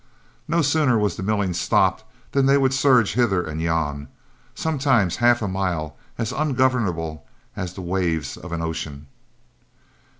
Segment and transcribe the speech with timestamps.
[0.47, 4.07] No sooner was the milling stopped than they would surge hither and yon,
[4.55, 7.23] sometimes half a mile, as ungovernable
[7.55, 9.05] as the waves of an ocean.